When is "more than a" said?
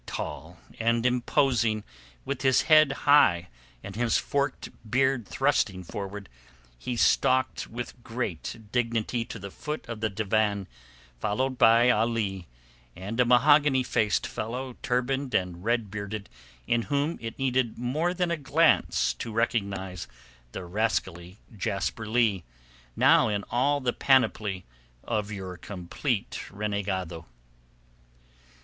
17.77-18.37